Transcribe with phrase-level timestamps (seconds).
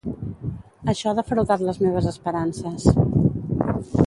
[0.93, 2.91] Això ha defraudat les meves esperances.